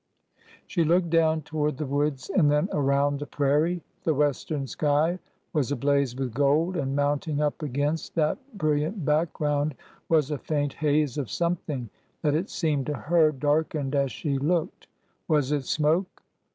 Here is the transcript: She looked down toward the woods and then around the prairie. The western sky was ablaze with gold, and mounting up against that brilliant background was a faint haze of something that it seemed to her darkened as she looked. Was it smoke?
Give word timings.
She 0.65 0.83
looked 0.83 1.11
down 1.11 1.43
toward 1.43 1.77
the 1.77 1.85
woods 1.85 2.31
and 2.35 2.49
then 2.49 2.69
around 2.73 3.19
the 3.19 3.27
prairie. 3.27 3.83
The 4.03 4.15
western 4.15 4.65
sky 4.65 5.19
was 5.53 5.71
ablaze 5.71 6.15
with 6.15 6.33
gold, 6.33 6.75
and 6.75 6.95
mounting 6.95 7.39
up 7.39 7.61
against 7.61 8.15
that 8.15 8.39
brilliant 8.57 9.05
background 9.05 9.75
was 10.09 10.31
a 10.31 10.39
faint 10.39 10.73
haze 10.73 11.19
of 11.19 11.29
something 11.29 11.91
that 12.23 12.33
it 12.33 12.49
seemed 12.49 12.87
to 12.87 12.95
her 12.95 13.31
darkened 13.31 13.93
as 13.93 14.11
she 14.11 14.39
looked. 14.39 14.87
Was 15.27 15.51
it 15.51 15.65
smoke? 15.65 16.23